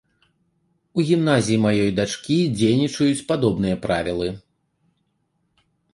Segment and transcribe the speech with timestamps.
[1.01, 4.35] У гімназіі маёй дачкі дзейнічаюць падобныя правілы.